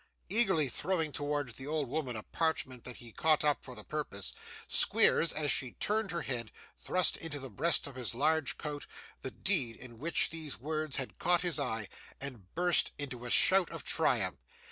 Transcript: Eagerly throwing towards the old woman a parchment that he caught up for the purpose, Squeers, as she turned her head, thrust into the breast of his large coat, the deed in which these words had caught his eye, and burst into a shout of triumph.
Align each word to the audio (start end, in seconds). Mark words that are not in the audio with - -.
Eagerly 0.29 0.67
throwing 0.67 1.11
towards 1.11 1.53
the 1.53 1.67
old 1.67 1.87
woman 1.87 2.15
a 2.15 2.23
parchment 2.23 2.85
that 2.85 2.95
he 2.95 3.11
caught 3.11 3.43
up 3.45 3.63
for 3.63 3.75
the 3.75 3.83
purpose, 3.83 4.33
Squeers, 4.67 5.31
as 5.31 5.51
she 5.51 5.73
turned 5.73 6.09
her 6.09 6.23
head, 6.23 6.51
thrust 6.79 7.17
into 7.17 7.39
the 7.39 7.51
breast 7.51 7.85
of 7.85 7.93
his 7.93 8.15
large 8.15 8.57
coat, 8.57 8.87
the 9.21 9.29
deed 9.29 9.75
in 9.75 9.99
which 9.99 10.31
these 10.31 10.59
words 10.59 10.95
had 10.95 11.19
caught 11.19 11.41
his 11.41 11.59
eye, 11.59 11.87
and 12.19 12.51
burst 12.55 12.93
into 12.97 13.27
a 13.27 13.29
shout 13.29 13.69
of 13.69 13.83
triumph. 13.83 14.39